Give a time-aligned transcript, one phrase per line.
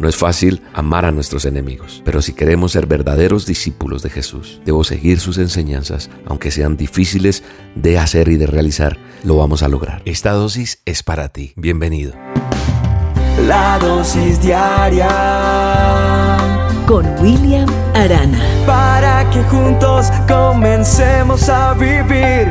[0.00, 4.62] No es fácil amar a nuestros enemigos, pero si queremos ser verdaderos discípulos de Jesús,
[4.64, 7.42] debo seguir sus enseñanzas, aunque sean difíciles
[7.74, 10.00] de hacer y de realizar, lo vamos a lograr.
[10.06, 11.52] Esta dosis es para ti.
[11.54, 12.14] Bienvenido.
[13.46, 15.06] La dosis diaria
[16.86, 18.40] con William Arana.
[18.64, 22.48] Para que juntos comencemos a vivir.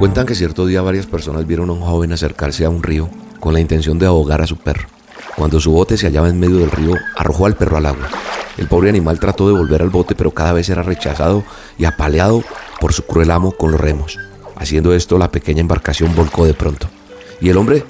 [0.00, 3.08] Cuentan que cierto día varias personas vieron a un joven acercarse a un río
[3.38, 4.97] con la intención de ahogar a su perro.
[5.38, 8.08] Cuando su bote se hallaba en medio del río, arrojó al perro al agua.
[8.56, 11.44] El pobre animal trató de volver al bote, pero cada vez era rechazado
[11.78, 12.42] y apaleado
[12.80, 14.18] por su cruel amo con los remos.
[14.56, 16.88] Haciendo esto, la pequeña embarcación volcó de pronto.
[17.40, 17.84] Y el hombre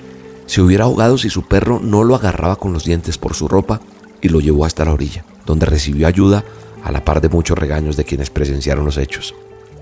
[0.45, 3.81] se hubiera ahogado si su perro no lo agarraba con los dientes por su ropa
[4.21, 6.45] y lo llevó hasta la orilla, donde recibió ayuda
[6.85, 9.35] a la par de muchos regaños de quienes presenciaron los hechos.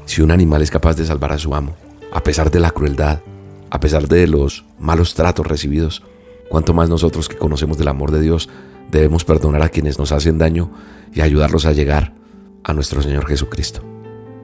[0.05, 1.75] Si un animal es capaz de salvar a su amo,
[2.13, 3.23] a pesar de la crueldad,
[3.71, 6.05] a pesar de los malos tratos recibidos,
[6.49, 8.49] Cuanto más nosotros que conocemos del amor de Dios
[8.91, 10.71] debemos perdonar a quienes nos hacen daño
[11.13, 12.15] y ayudarlos a llegar
[12.63, 13.83] a nuestro Señor Jesucristo.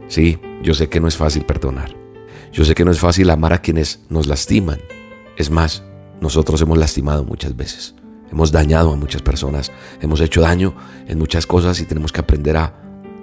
[0.09, 1.97] Sí, yo sé que no es fácil perdonar.
[2.53, 4.79] Yo sé que no es fácil amar a quienes nos lastiman.
[5.37, 5.83] Es más,
[6.21, 7.95] nosotros hemos lastimado muchas veces.
[8.31, 9.73] Hemos dañado a muchas personas.
[10.01, 10.75] Hemos hecho daño
[11.07, 12.75] en muchas cosas y tenemos que aprender a,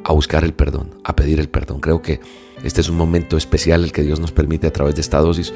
[0.03, 1.79] a buscar el perdón, a pedir el perdón.
[1.79, 2.19] Creo que
[2.63, 5.53] este es un momento especial el que Dios nos permite a través de esta dosis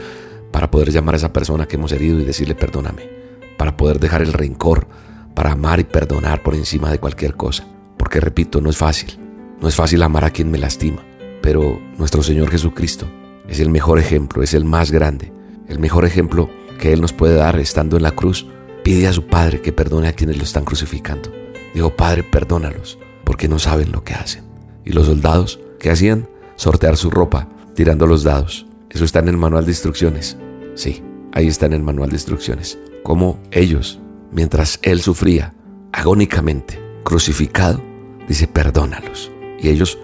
[0.54, 3.10] para poder llamar a esa persona que hemos herido y decirle perdóname,
[3.58, 4.88] para poder dejar el rencor,
[5.34, 7.66] para amar y perdonar por encima de cualquier cosa.
[7.98, 9.18] Porque repito, no es fácil,
[9.60, 11.04] no es fácil amar a quien me lastima,
[11.42, 13.08] pero nuestro Señor Jesucristo
[13.50, 15.34] es el mejor ejemplo, es el más grande,
[15.68, 18.46] el mejor ejemplo que Él nos puede dar estando en la cruz.
[18.84, 21.32] Pide a su Padre que perdone a quienes lo están crucificando.
[21.74, 24.44] Digo, Padre, perdónalos, porque no saben lo que hacen.
[24.86, 26.28] Y los soldados, ¿qué hacían?
[26.58, 28.68] Sortear su ropa, tirando los dados.
[28.94, 30.38] Eso está en el manual de instrucciones.
[30.76, 32.78] Sí, ahí está en el manual de instrucciones.
[33.04, 34.00] Cómo ellos,
[34.32, 35.54] mientras él sufría
[35.92, 37.82] agónicamente, crucificado,
[38.28, 39.32] dice, perdónalos.
[39.60, 39.98] Y ellos,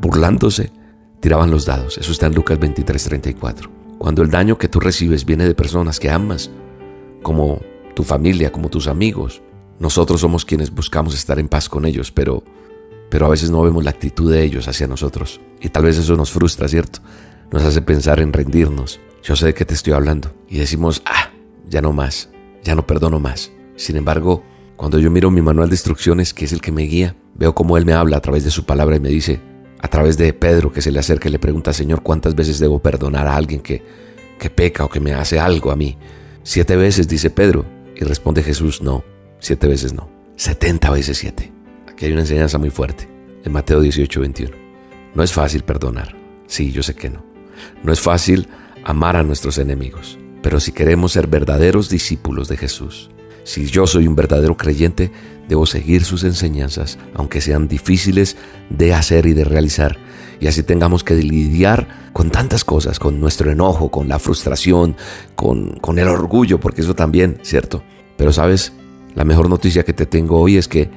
[0.00, 0.70] burlándose,
[1.20, 1.96] tiraban los dados.
[1.98, 3.70] Eso está en Lucas 23, 34.
[3.98, 6.50] Cuando el daño que tú recibes viene de personas que amas,
[7.22, 7.60] como
[7.94, 9.42] tu familia, como tus amigos,
[9.78, 12.42] nosotros somos quienes buscamos estar en paz con ellos, pero,
[13.10, 15.40] pero a veces no vemos la actitud de ellos hacia nosotros.
[15.60, 17.00] Y tal vez eso nos frustra, ¿cierto?
[17.50, 20.34] Nos hace pensar en rendirnos, yo sé de qué te estoy hablando.
[20.48, 21.30] Y decimos, ah,
[21.68, 22.30] ya no más,
[22.62, 23.52] ya no perdono más.
[23.76, 24.42] Sin embargo,
[24.76, 27.76] cuando yo miro mi manual de instrucciones, que es el que me guía, veo cómo
[27.76, 29.40] Él me habla a través de su palabra y me dice,
[29.80, 32.80] a través de Pedro que se le acerca y le pregunta, Señor, ¿cuántas veces debo
[32.80, 33.82] perdonar a alguien que,
[34.38, 35.96] que peca o que me hace algo a mí?
[36.42, 37.64] Siete veces, dice Pedro.
[37.96, 39.04] Y responde Jesús, no,
[39.38, 41.52] siete veces no, setenta veces siete.
[41.86, 43.08] Aquí hay una enseñanza muy fuerte,
[43.44, 44.56] en Mateo 18, 21.
[45.14, 46.16] No es fácil perdonar.
[46.46, 47.33] Sí, yo sé que no.
[47.82, 48.48] No es fácil
[48.84, 50.18] amar a nuestros enemigos.
[50.42, 53.10] Pero si queremos ser verdaderos discípulos de Jesús,
[53.44, 55.10] si yo soy un verdadero creyente,
[55.48, 58.36] debo seguir sus enseñanzas, aunque sean difíciles
[58.70, 59.98] de hacer y de realizar.
[60.40, 64.96] Y así tengamos que lidiar con tantas cosas, con nuestro enojo, con la frustración,
[65.34, 67.82] con, con el orgullo, porque eso también, ¿cierto?
[68.16, 68.72] Pero sabes,
[69.14, 70.90] la mejor noticia que te tengo hoy es que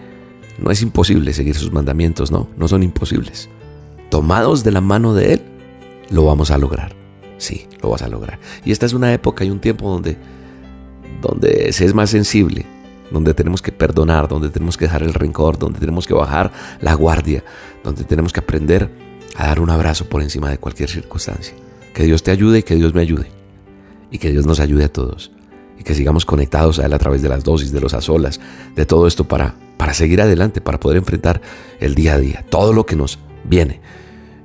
[0.58, 3.50] no es imposible seguir sus mandamientos, no, no son imposibles.
[4.10, 5.42] Tomados de la mano de Él,
[6.10, 6.96] lo vamos a lograr.
[7.38, 8.40] Sí, lo vas a lograr.
[8.66, 10.18] Y esta es una época y un tiempo donde,
[11.22, 12.66] donde se es más sensible,
[13.12, 16.52] donde tenemos que perdonar, donde tenemos que dejar el rencor, donde tenemos que bajar
[16.82, 17.44] la guardia,
[17.84, 18.90] donde tenemos que aprender
[19.36, 21.56] a dar un abrazo por encima de cualquier circunstancia.
[21.94, 23.28] Que Dios te ayude y que Dios me ayude.
[24.10, 25.32] Y que Dios nos ayude a todos.
[25.78, 28.40] Y que sigamos conectados a Él a través de las dosis, de los azolas,
[28.76, 31.42] de todo esto para, para seguir adelante, para poder enfrentar
[31.80, 33.80] el día a día, todo lo que nos viene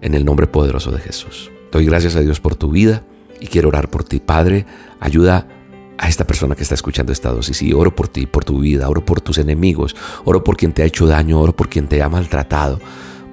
[0.03, 1.52] en el nombre poderoso de Jesús.
[1.73, 3.03] Doy gracias a Dios por tu vida
[3.41, 4.21] y quiero orar por ti.
[4.21, 4.67] Padre,
[5.01, 5.49] ayuda
[5.97, 8.89] a esta persona que está escuchando esta dosis y oro por ti, por tu vida,
[8.91, 12.03] oro por tus enemigos, oro por quien te ha hecho daño, oro por quien te
[12.03, 12.79] ha maltratado,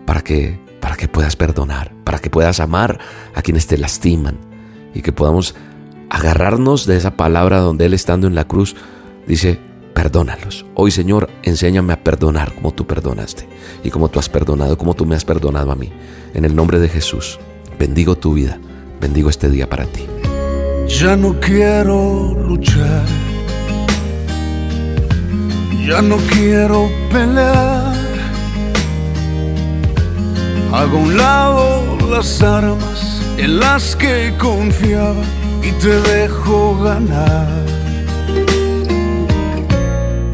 [0.06, 3.00] para que, para que puedas perdonar, para que puedas amar
[3.36, 4.38] a quienes te lastiman
[4.94, 5.54] y que podamos
[6.10, 8.76] agarrarnos de esa palabra donde Él estando en la cruz
[9.28, 9.60] dice,
[9.94, 10.66] perdónalos.
[10.76, 13.50] Hoy Señor, enséñame a perdonar como tú perdonaste
[13.84, 15.92] y como tú has perdonado, como tú me has perdonado a mí.
[16.34, 17.38] En el nombre de Jesús.
[17.80, 18.60] Bendigo tu vida,
[19.00, 20.06] bendigo este día para ti.
[21.00, 23.06] Ya no quiero luchar,
[25.88, 27.96] ya no quiero pelear.
[30.74, 35.24] Hago un lado las armas en las que confiaba
[35.64, 37.48] y te dejo ganar.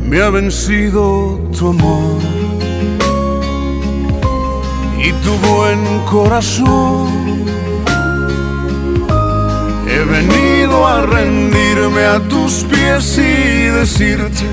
[0.01, 2.19] Me ha vencido tu amor
[4.97, 7.04] y tu buen corazón
[10.05, 14.45] venido a rendirme a tus pies y decirte,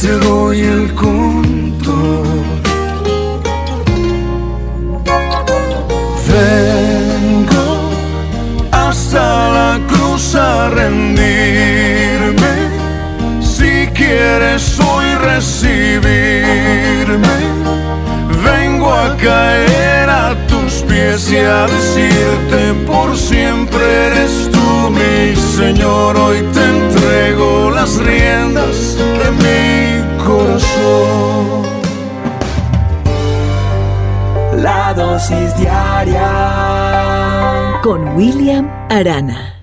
[0.00, 2.28] te doy el control.
[6.28, 7.90] Vengo
[8.70, 11.20] hasta la cruz a rendirme.
[13.40, 16.08] Si quieres hoy recibirme,
[18.44, 26.16] vengo a caer a tus pies y a decirte por siempre eres tú mi Señor.
[26.16, 31.68] Hoy te entrego las riendas de mi corazón.
[34.62, 36.30] La dosis diaria
[37.82, 39.59] con William Arana.